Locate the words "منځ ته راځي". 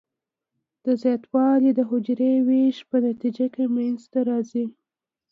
3.75-4.65